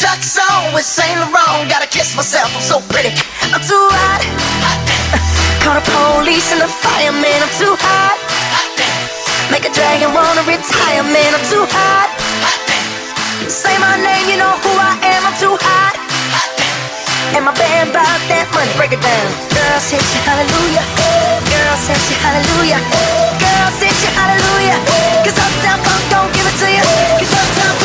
Chuck's 0.00 0.40
on 0.40 0.72
with 0.72 0.88
Saint 0.88 1.12
Laurent. 1.20 1.68
Gotta 1.68 1.84
kiss 1.84 2.16
myself, 2.16 2.48
I'm 2.56 2.64
so 2.64 2.80
pretty. 2.88 3.12
I'm 3.52 3.60
too 3.60 3.84
hot. 3.92 4.24
Call 5.60 5.76
the 5.76 5.84
police 5.84 6.48
and 6.56 6.64
the 6.64 6.72
fireman, 6.72 7.36
I'm 7.36 7.52
too 7.60 7.76
hot. 7.76 8.16
Make 9.52 9.68
a 9.68 9.72
dragon 9.76 10.16
wanna 10.16 10.40
retire, 10.48 11.04
man, 11.04 11.36
I'm 11.36 11.44
too 11.52 11.68
hot. 11.68 12.08
Say 13.44 13.76
my 13.76 14.00
name, 14.00 14.24
you 14.32 14.40
know 14.40 14.56
who 14.64 14.72
I 14.72 14.96
am, 15.04 15.20
I'm 15.28 15.36
too 15.36 15.52
hot. 15.60 16.00
And 17.36 17.44
my 17.44 17.52
band 17.52 17.92
bought 17.92 18.24
that 18.32 18.48
money, 18.56 18.72
break 18.80 18.96
it 18.96 19.04
down. 19.04 19.28
Girl, 19.52 19.78
said 19.84 20.00
you 20.00 20.20
hallelujah. 20.24 20.84
Girl, 21.44 21.76
said 21.76 22.00
you 22.08 22.16
hallelujah. 22.24 22.80
Girl, 23.36 23.68
said 23.76 23.92
you 24.00 24.10
hallelujah. 24.16 24.80
Cause 25.28 25.36
Uptown 25.36 25.76
Funk 25.84 26.02
don't 26.08 26.32
give 26.32 26.48
it 26.48 26.56
to 26.56 26.68
you. 26.72 26.84
Cause 27.20 27.36
Uptown 27.36 27.79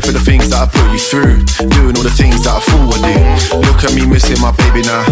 Sorry 0.00 0.16
for 0.16 0.18
the 0.18 0.24
things 0.24 0.48
that 0.48 0.64
I 0.64 0.66
put 0.72 0.88
you 0.96 1.02
through. 1.12 1.44
Doing 1.76 1.92
all 1.92 2.00
the 2.00 2.16
things 2.16 2.40
that 2.48 2.56
I 2.56 2.60
thought 2.64 2.88
would 2.88 3.04
do. 3.04 3.20
Look 3.68 3.84
at 3.84 3.92
me 3.92 4.08
missing 4.08 4.40
my 4.40 4.48
baby 4.56 4.80
now. 4.80 5.04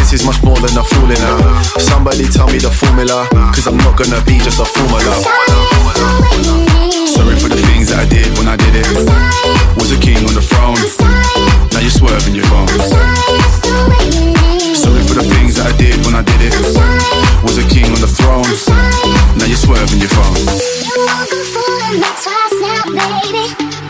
This 0.00 0.16
is 0.16 0.24
much 0.24 0.40
more 0.40 0.56
than 0.56 0.72
a 0.80 0.80
fooling 0.80 1.20
now. 1.20 1.60
Somebody 1.76 2.24
tell 2.24 2.48
me 2.48 2.56
the 2.56 2.72
formula. 2.72 3.28
Cause 3.52 3.68
I'm 3.68 3.76
not 3.76 4.00
gonna 4.00 4.16
be 4.24 4.40
just 4.40 4.56
a 4.56 4.64
formula. 4.64 5.12
Sorry 7.04 7.36
for 7.36 7.52
the 7.52 7.60
things 7.68 7.92
that 7.92 8.00
I 8.00 8.08
did 8.08 8.32
when 8.40 8.48
I 8.48 8.56
did 8.56 8.80
it. 8.80 8.88
Was 9.76 9.92
a 9.92 10.00
king 10.00 10.24
on 10.24 10.32
the 10.32 10.40
throne. 10.40 10.80
Now 11.76 11.84
you're 11.84 11.92
swerving 11.92 12.32
your 12.32 12.48
phone. 12.48 12.72
Sorry 14.72 15.04
for 15.04 15.20
the 15.20 15.26
things 15.36 15.60
that 15.60 15.68
I 15.68 15.76
did 15.76 16.00
when 16.08 16.16
I 16.16 16.24
did 16.24 16.48
it. 16.48 16.56
Was 17.44 17.60
a 17.60 17.66
king 17.68 17.92
on 17.92 18.00
the 18.00 18.08
throne. 18.08 18.48
Now 19.36 19.44
you're 19.44 19.60
swerving 19.60 20.00
your 20.00 20.08
phone. 20.16 20.40
You 20.80 20.96
won't 20.96 21.28
fooling 21.28 22.00
me 22.00 22.08
twice 22.24 22.56
now, 22.64 22.88
baby. 22.88 23.89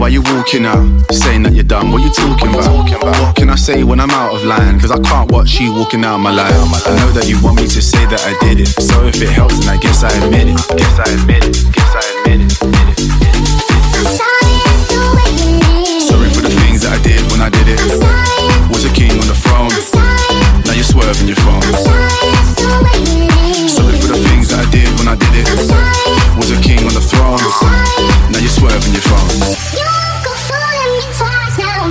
while 0.00 0.08
you 0.08 0.22
walking 0.32 0.64
out. 0.64 0.80
Saying 1.12 1.42
that 1.44 1.52
you're 1.52 1.62
done, 1.62 1.92
what 1.92 2.00
you 2.00 2.08
talking 2.10 2.48
about? 2.48 2.72
What 3.20 3.36
can 3.36 3.50
I 3.50 3.54
say 3.54 3.84
when 3.84 4.00
I'm 4.00 4.10
out 4.10 4.34
of 4.34 4.42
line? 4.44 4.80
Cause 4.80 4.90
I 4.90 4.98
can't 4.98 5.30
watch 5.30 5.60
you 5.60 5.74
walking 5.74 6.02
out 6.04 6.16
my 6.18 6.32
life. 6.32 6.56
I 6.88 6.96
know 6.96 7.12
that 7.12 7.28
you 7.28 7.36
want 7.44 7.60
me 7.60 7.68
to 7.68 7.82
say 7.82 8.00
that 8.08 8.24
I 8.24 8.32
did 8.40 8.64
it. 8.64 8.72
So 8.80 9.04
if 9.04 9.20
it 9.20 9.28
helps, 9.28 9.60
then 9.60 9.68
I 9.68 9.76
guess 9.76 10.02
I 10.02 10.08
admit 10.24 10.48
it. 10.48 10.56
Guess 10.56 10.96
I 11.04 11.04
admit 11.20 11.44
it. 11.44 11.52
Guess 11.76 11.92
I 11.92 12.00
admit 12.16 12.40
it. 12.40 12.56
Admit 12.64 12.96
it. 12.96 13.04
Sorry 16.08 16.30
for 16.32 16.40
the 16.48 16.54
things 16.64 16.80
that 16.80 16.96
I 16.96 17.00
did 17.04 17.20
when 17.28 17.44
I 17.44 17.52
did 17.52 17.68
it. 17.68 17.76
Was 18.72 18.88
a 18.88 18.92
king 18.96 19.12
on 19.20 19.28
the 19.28 19.36
throne. 19.36 19.68
Now 20.64 20.72
you're 20.72 20.88
swerving 20.88 21.28
your 21.28 21.36
phone. 21.44 21.60
Sorry 23.68 23.96
for 24.00 24.08
the 24.08 24.20
things 24.32 24.48
that 24.48 24.64
I 24.64 24.68
did 24.72 24.88
when 24.96 25.12
I 25.12 25.16
did 25.20 25.44
it. 25.44 25.44
Was 26.40 26.48
a 26.56 26.58
king 26.64 26.88
on 26.88 26.94
the 26.96 27.04
throne. 27.04 27.36
Now 28.32 28.40
you're 28.40 28.48
swerving 28.48 28.96
your 28.96 29.04
phone. 29.04 29.89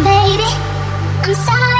Baby. 0.09 0.49
I'm 1.23 1.35
sorry, 1.47 1.78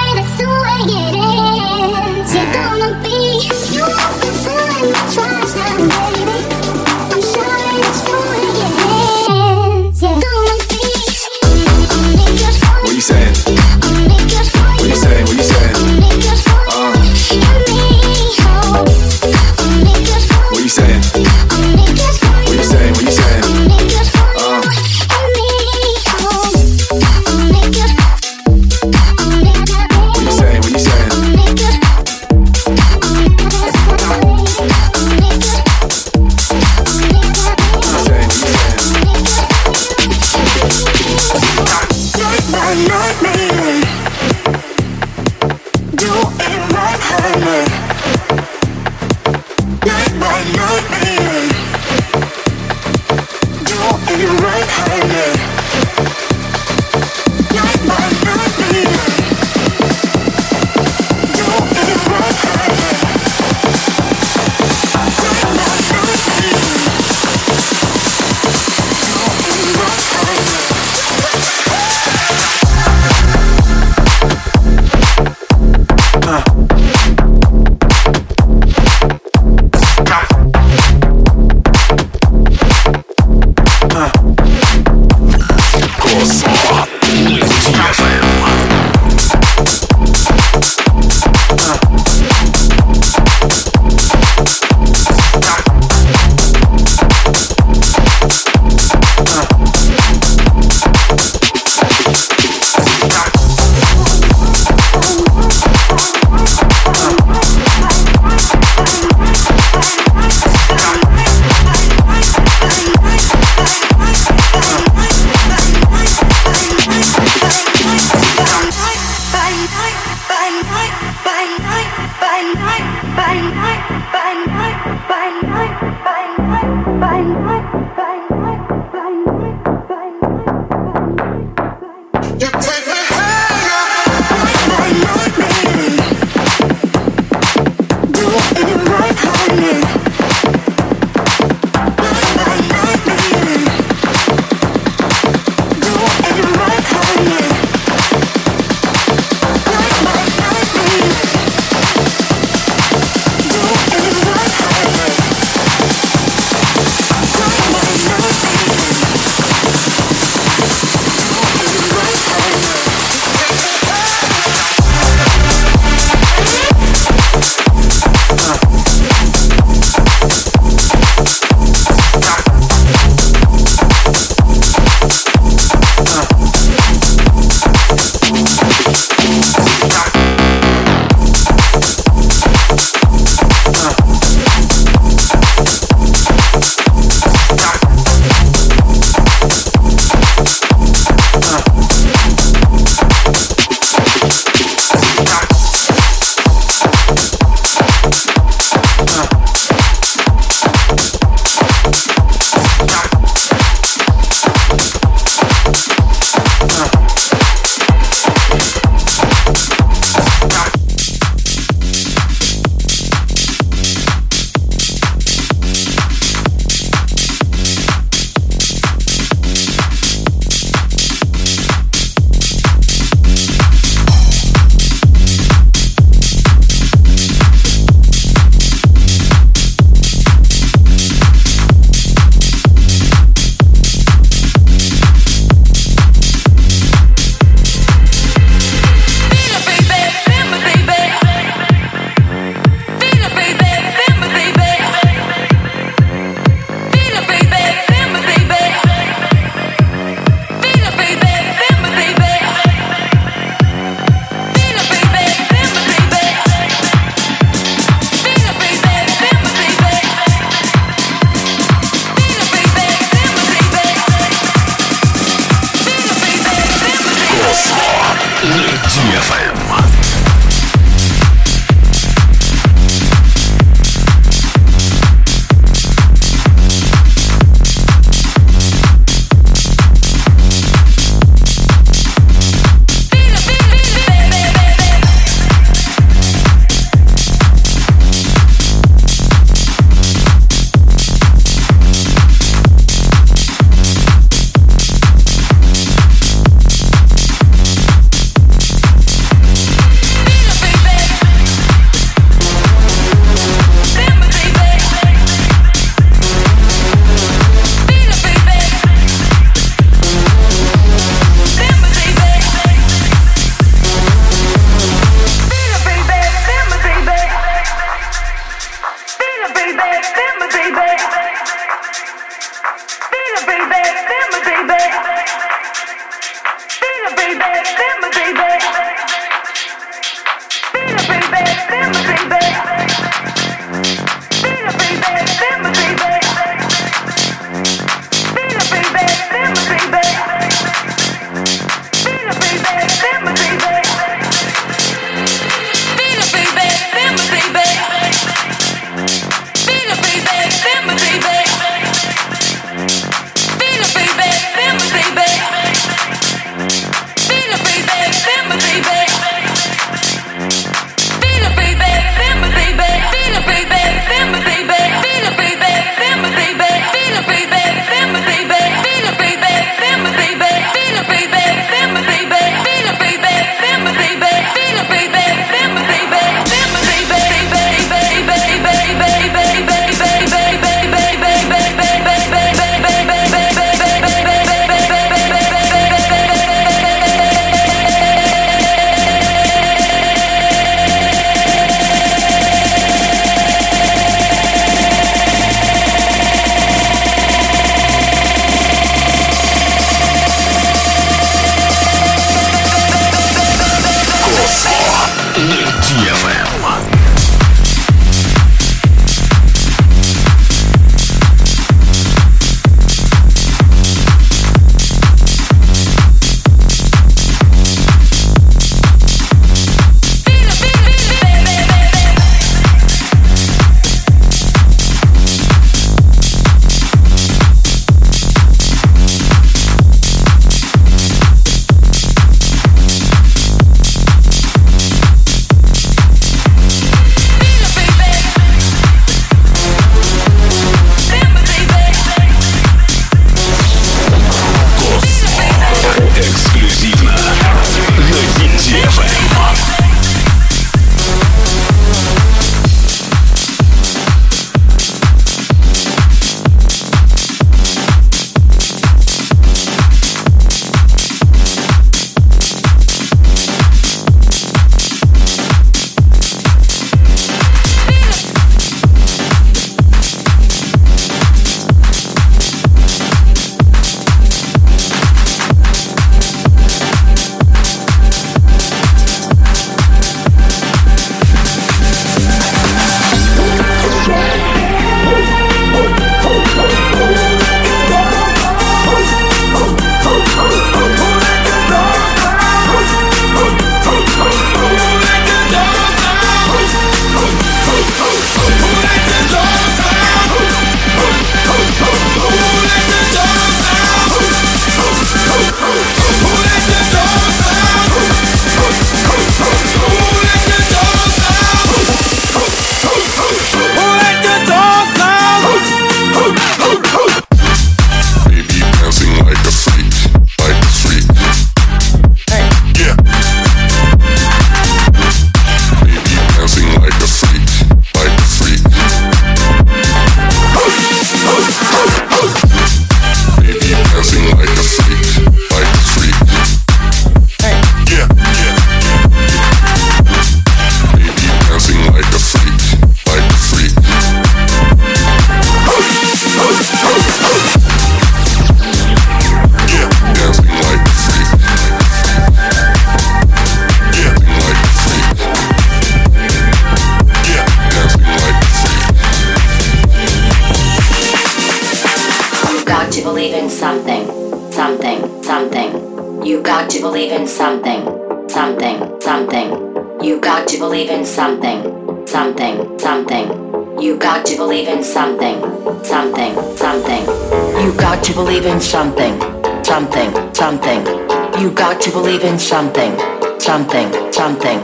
believe 582.20 582.34
in 582.34 582.40
something, 582.40 582.92
something, 583.40 583.88
something. 584.12 584.60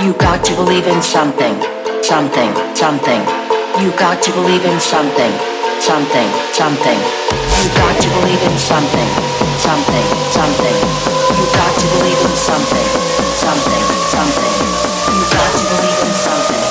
You 0.00 0.14
got 0.14 0.42
to 0.44 0.54
believe 0.56 0.86
in 0.86 1.02
something, 1.02 1.54
something, 2.02 2.50
something. 2.74 3.20
You 3.76 3.90
got 3.98 4.22
to 4.22 4.32
believe 4.32 4.64
in 4.64 4.80
something, 4.80 5.32
something, 5.80 6.28
something. 6.52 6.98
You 7.60 7.68
got 7.76 8.00
to 8.00 8.08
believe 8.08 8.40
in 8.40 8.56
something, 8.56 9.08
something, 9.60 10.06
something. 10.32 10.76
You 11.36 11.44
got 11.52 11.72
to 11.76 11.86
believe 11.92 12.20
in 12.24 12.36
something, 12.40 12.88
something, 13.36 13.84
something. 14.08 14.54
You 15.12 15.24
got 15.28 15.50
to 15.52 15.64
believe 15.76 16.00
in 16.08 16.14
something. 16.24 16.64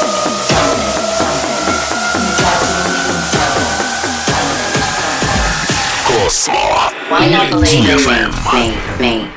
Cosmo. 6.10 6.65
Why 7.10 7.30
not 7.30 7.52
believe 7.52 7.86
me, 7.86 8.72
me, 9.00 9.26
me? 9.28 9.33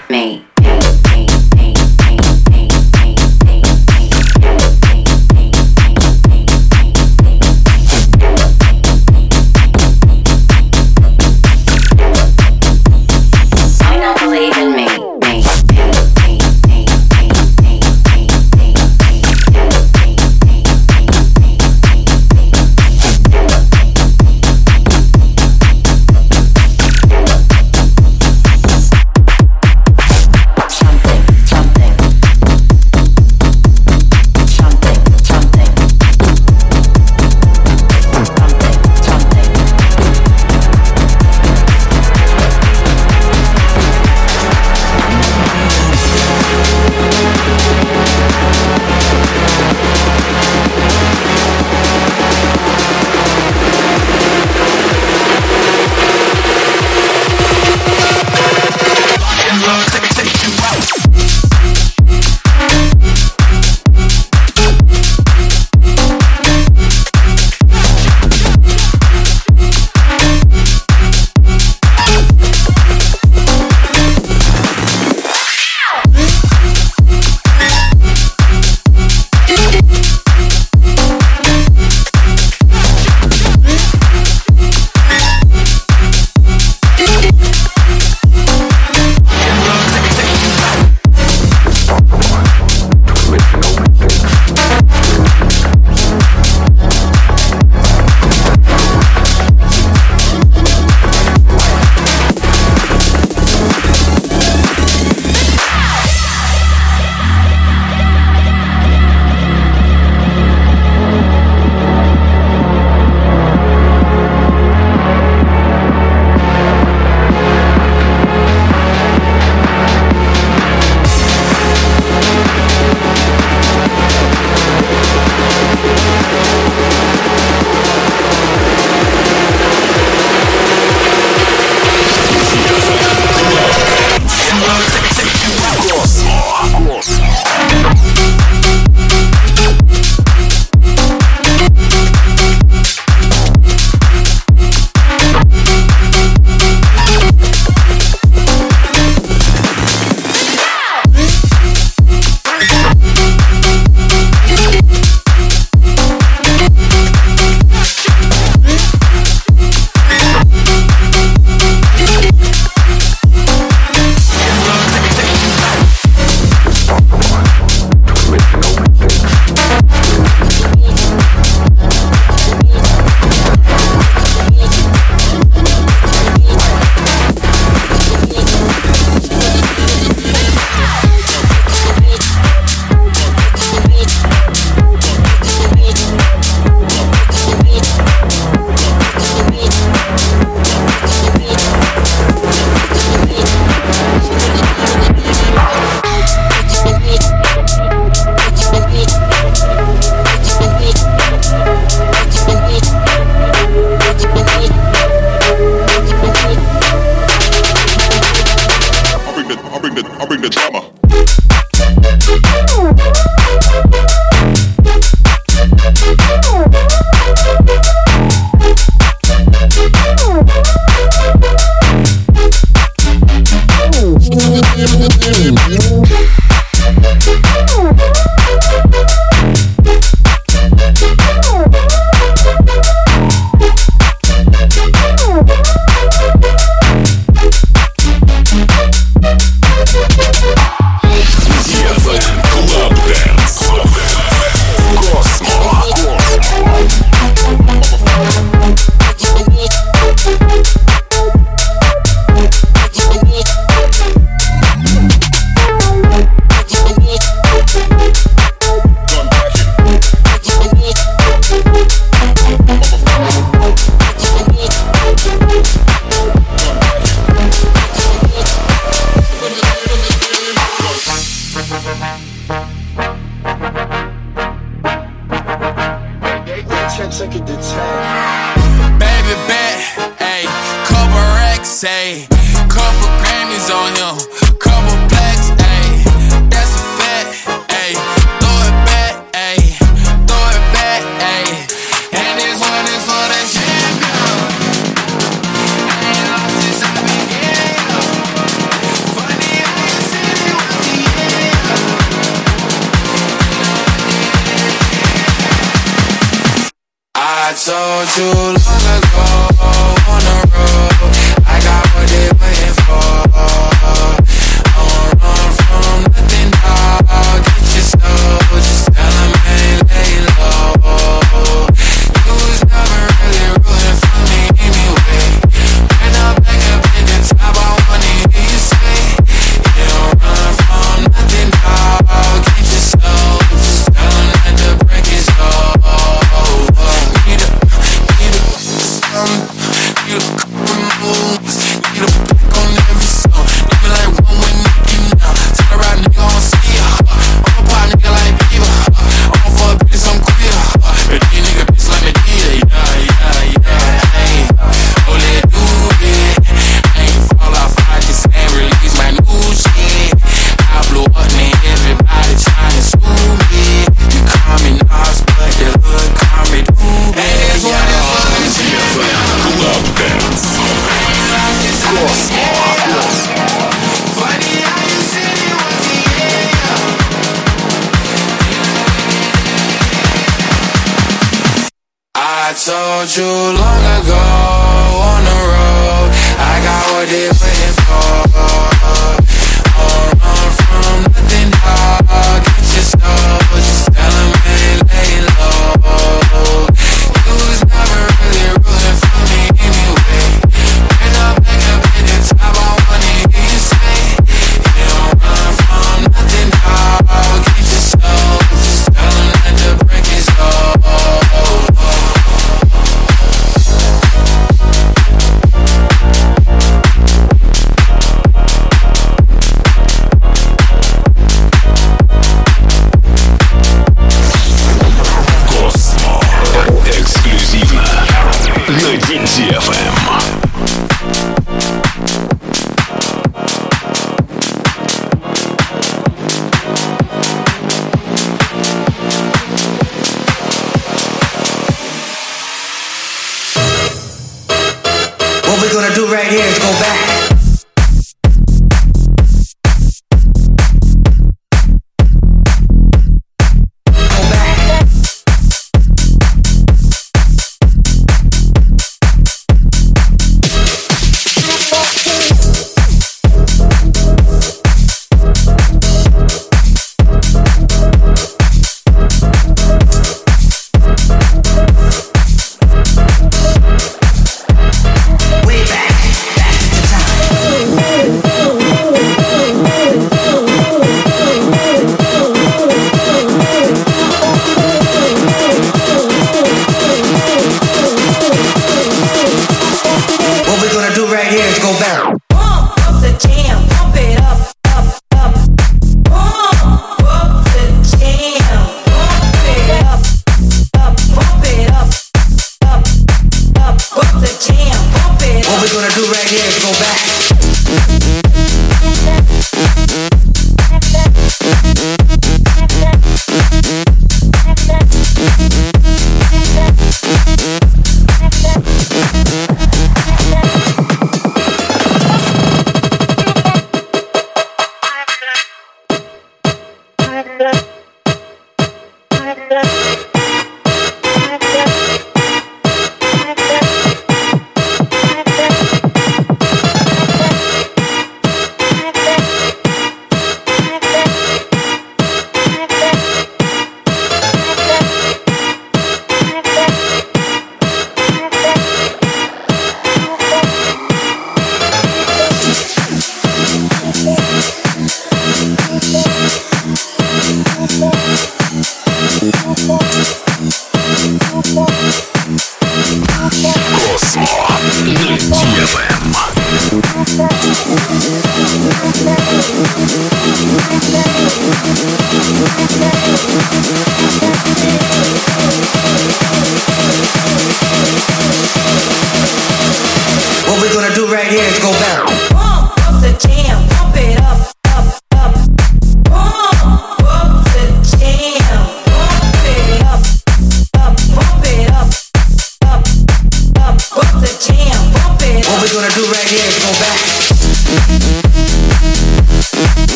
To 569.76 570.16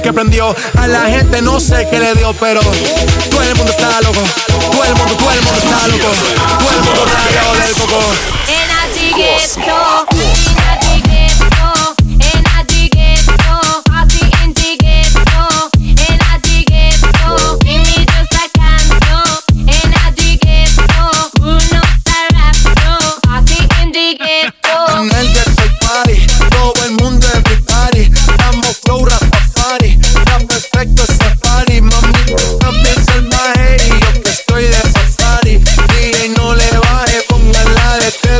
que 0.00 0.12
prendió. 0.12 0.54
A 0.74 0.86
la 0.86 1.02
gente 1.06 1.42
no 1.42 1.60
sé 1.60 1.86
qué 1.90 1.98
le 1.98 2.14
dio, 2.14 2.34
pero 2.34 2.60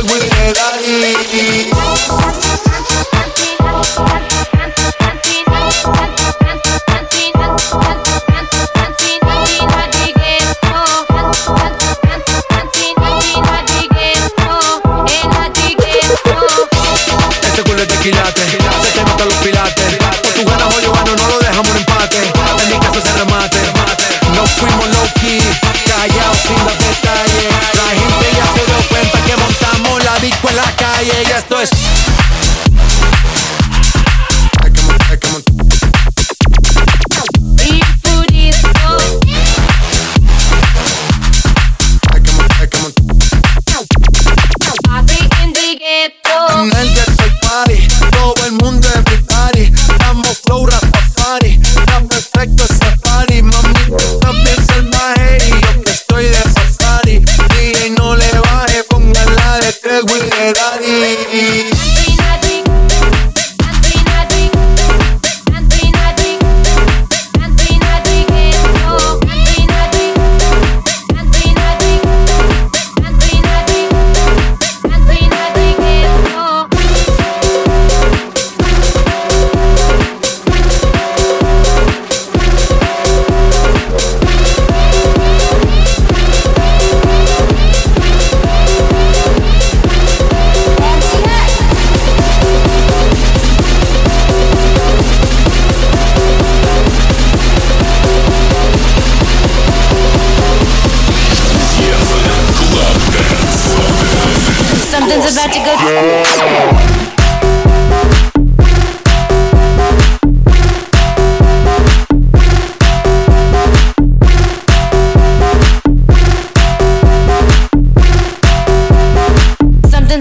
with 0.03 0.23
it, 0.23 0.57
I 0.57 2.46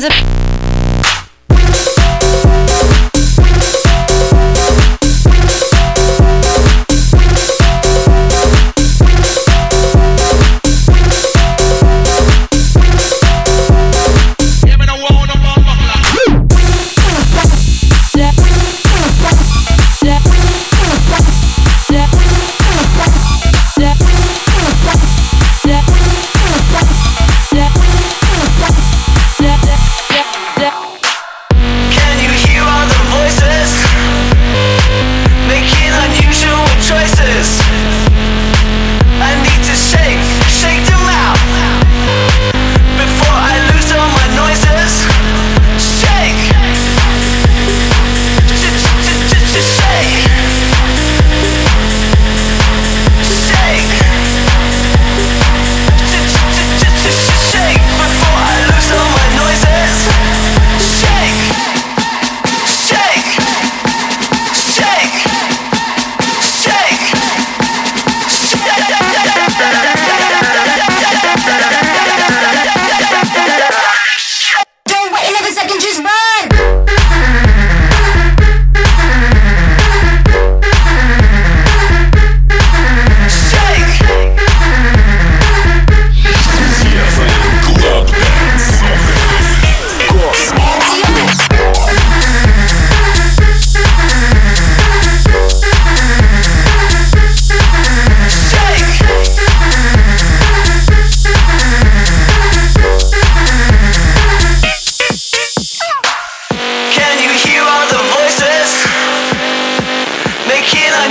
a 0.09 0.36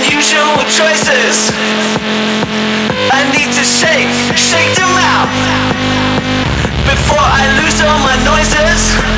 unusual 0.06 0.58
choices. 0.70 1.50
I 3.12 3.22
need 3.34 3.50
to 3.54 3.64
shake, 3.64 4.10
shake 4.38 4.76
them 4.76 4.94
out 5.02 5.30
before 6.86 7.18
I 7.18 7.44
lose 7.58 7.82
all 7.82 8.00
my 8.00 8.18
noises. 8.24 9.15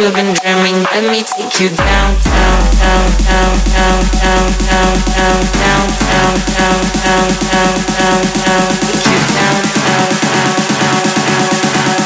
you've 0.00 0.14
been 0.14 0.32
dreaming. 0.34 0.82
Let 0.94 1.10
me 1.10 1.22
take 1.22 1.58
you 1.58 1.68
downtown, 1.74 2.62
down, 2.78 3.10
down, 3.26 3.58
down, 3.74 3.98
down, 4.22 4.46
down, 4.68 4.94
down, 5.18 5.42
down, 5.58 5.86
down, 6.06 6.38
down, 6.54 6.78
down, 7.02 7.28
down, 7.50 7.74
down, 7.98 8.22
down, 8.38 8.68
take 8.86 9.06
you 9.10 9.18
downtown, 9.34 10.08
down, 10.22 10.54
down, 10.78 11.02
down, 11.18 11.46
down. 11.74 11.98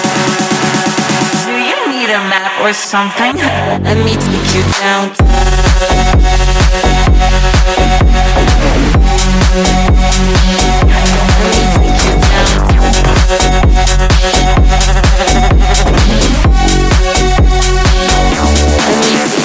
Do 1.45 1.53
you 1.61 1.76
need 1.93 2.09
a 2.09 2.20
map 2.32 2.53
or 2.64 2.72
something? 2.72 3.36
Let 3.84 3.99
me 4.01 4.16
take 4.16 4.55
you 4.57 4.64
down. 4.80 5.12
Let 5.12 5.93
me 11.45 11.64
take 11.76 12.01
you 12.07 12.14
down. 15.40 15.51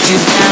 you 0.10 0.18
down. 0.20 0.47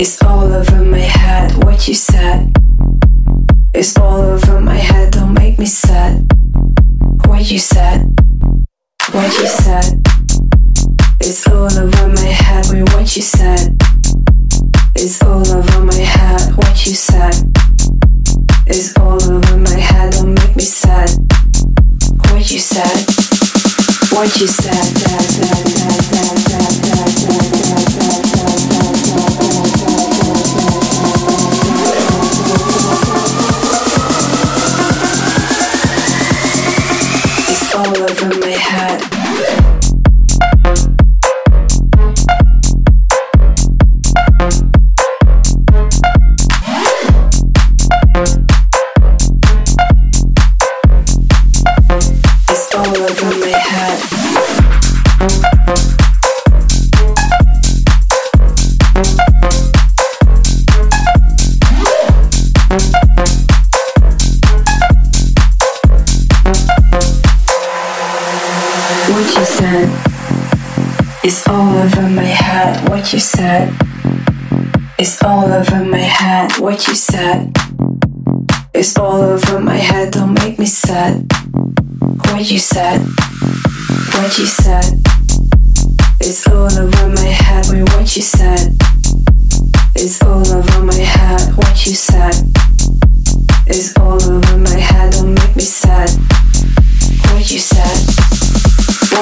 It's 0.00 0.22
all 0.22 0.52
over 0.52 0.87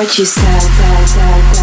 what 0.07 0.18
you 0.18 0.24
said. 0.24 1.55